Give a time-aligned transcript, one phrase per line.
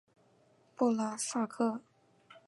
[0.75, 1.79] 布拉萨克。